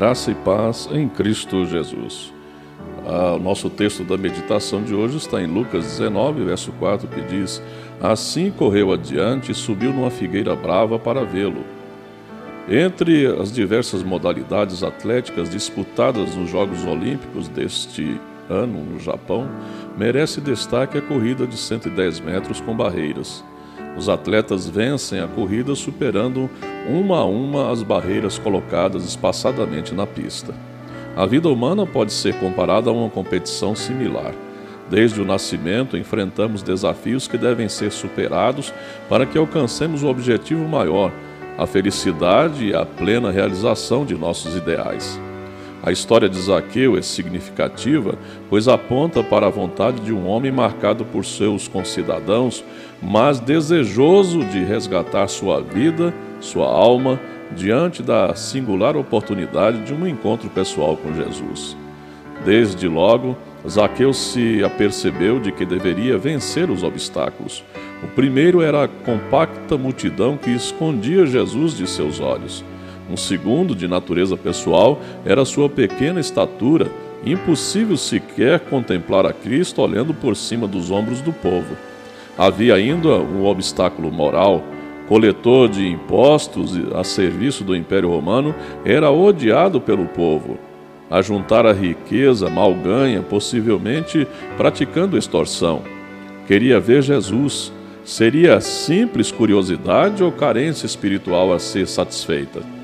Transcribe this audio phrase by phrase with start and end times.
[0.00, 2.32] Graça e paz em Cristo Jesus.
[3.06, 7.20] Ah, o nosso texto da meditação de hoje está em Lucas 19, verso 4, que
[7.20, 7.62] diz:
[8.00, 11.66] Assim correu adiante e subiu numa figueira brava para vê-lo.
[12.66, 19.50] Entre as diversas modalidades atléticas disputadas nos Jogos Olímpicos deste ano no Japão,
[19.98, 23.44] merece destaque a corrida de 110 metros com barreiras.
[23.96, 26.48] Os atletas vencem a corrida superando
[26.88, 30.54] uma a uma as barreiras colocadas espaçadamente na pista.
[31.16, 34.32] A vida humana pode ser comparada a uma competição similar.
[34.88, 38.72] Desde o nascimento, enfrentamos desafios que devem ser superados
[39.08, 41.12] para que alcancemos o objetivo maior,
[41.58, 45.20] a felicidade e a plena realização de nossos ideais.
[45.82, 48.18] A história de Zaqueu é significativa,
[48.50, 52.62] pois aponta para a vontade de um homem marcado por seus concidadãos,
[53.02, 57.18] mas desejoso de resgatar sua vida, sua alma,
[57.56, 61.76] diante da singular oportunidade de um encontro pessoal com Jesus.
[62.44, 63.36] Desde logo,
[63.68, 67.64] Zaqueu se apercebeu de que deveria vencer os obstáculos.
[68.02, 72.64] O primeiro era a compacta multidão que escondia Jesus de seus olhos.
[73.10, 76.86] Um segundo, de natureza pessoal, era sua pequena estatura,
[77.26, 81.76] impossível sequer contemplar a Cristo olhando por cima dos ombros do povo.
[82.38, 84.62] Havia ainda um obstáculo moral.
[85.08, 90.56] Coletor de impostos a serviço do Império Romano, era odiado pelo povo.
[91.10, 94.24] A juntar a riqueza mal ganha, possivelmente
[94.56, 95.82] praticando extorsão.
[96.46, 97.72] Queria ver Jesus.
[98.04, 102.79] Seria simples curiosidade ou carência espiritual a ser satisfeita?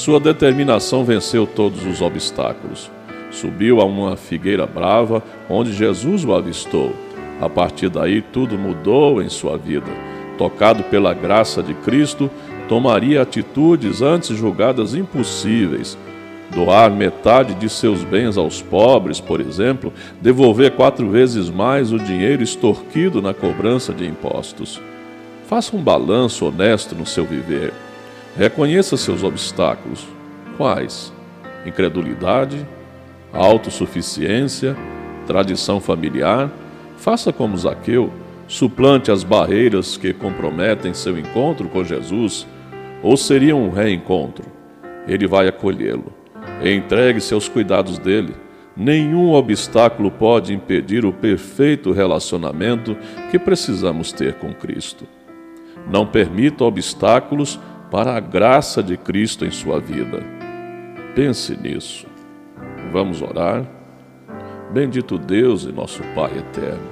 [0.00, 2.90] Sua determinação venceu todos os obstáculos.
[3.30, 6.94] Subiu a uma figueira brava, onde Jesus o avistou.
[7.38, 9.90] A partir daí, tudo mudou em sua vida.
[10.38, 12.30] Tocado pela graça de Cristo,
[12.66, 15.98] tomaria atitudes antes julgadas impossíveis.
[16.54, 22.42] Doar metade de seus bens aos pobres, por exemplo, devolver quatro vezes mais o dinheiro
[22.42, 24.80] extorquido na cobrança de impostos.
[25.46, 27.74] Faça um balanço honesto no seu viver.
[28.36, 30.06] Reconheça seus obstáculos.
[30.56, 31.12] Quais?
[31.66, 32.66] Incredulidade,
[33.32, 34.76] autossuficiência,
[35.26, 36.50] tradição familiar.
[36.96, 38.12] Faça como Zaqueu,
[38.46, 42.46] suplante as barreiras que comprometem seu encontro com Jesus,
[43.02, 44.44] ou seria um reencontro?
[45.08, 46.12] Ele vai acolhê-lo.
[46.62, 48.34] Entregue-se aos cuidados dele.
[48.76, 52.96] Nenhum obstáculo pode impedir o perfeito relacionamento
[53.30, 55.04] que precisamos ter com Cristo.
[55.90, 57.58] Não permita obstáculos
[57.90, 60.22] para a graça de Cristo em sua vida.
[61.14, 62.06] Pense nisso.
[62.92, 63.64] Vamos orar.
[64.72, 66.88] Bendito Deus e nosso Pai eterno.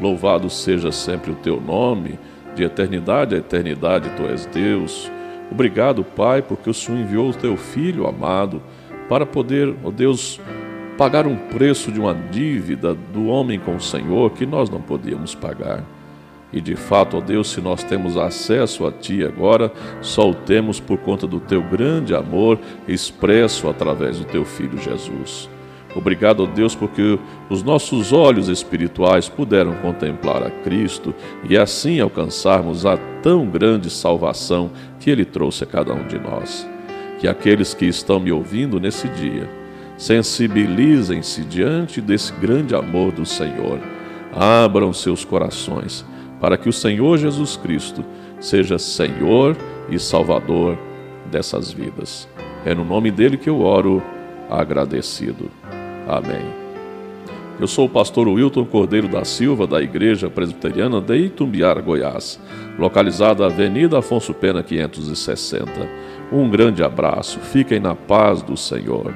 [0.00, 2.18] Louvado seja sempre o teu nome,
[2.56, 5.10] de eternidade a eternidade tu és Deus.
[5.50, 8.60] Obrigado, Pai, porque o Senhor enviou o teu filho amado
[9.08, 10.40] para poder, ó oh Deus,
[10.98, 15.34] pagar um preço de uma dívida do homem com o Senhor que nós não podíamos
[15.34, 15.84] pagar.
[16.52, 20.78] E de fato, ó Deus, se nós temos acesso a Ti agora, só o temos
[20.78, 25.48] por conta do Teu grande amor expresso através do Teu Filho Jesus.
[25.94, 27.18] Obrigado, ó Deus, porque
[27.50, 31.14] os nossos olhos espirituais puderam contemplar a Cristo
[31.48, 34.70] e assim alcançarmos a tão grande salvação
[35.00, 36.68] que Ele trouxe a cada um de nós.
[37.18, 39.48] Que aqueles que estão me ouvindo nesse dia
[39.96, 43.78] sensibilizem-se diante desse grande amor do Senhor,
[44.34, 46.04] abram seus corações
[46.42, 48.04] para que o Senhor Jesus Cristo
[48.40, 49.56] seja Senhor
[49.88, 50.76] e Salvador
[51.30, 52.28] dessas vidas.
[52.66, 54.02] É no nome dele que eu oro,
[54.50, 55.48] agradecido.
[56.08, 56.44] Amém.
[57.60, 62.40] Eu sou o pastor Wilton Cordeiro da Silva, da Igreja Presbiteriana de Itumbiara, Goiás,
[62.76, 65.70] localizada na Avenida Afonso Pena 560.
[66.32, 69.14] Um grande abraço, fiquem na paz do Senhor.